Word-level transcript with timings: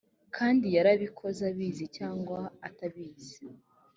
kandi 0.35 0.65
yarabikoze 0.75 1.41
abizi 1.51 1.85
cyangwa 1.97 2.39
atabizi 2.67 3.37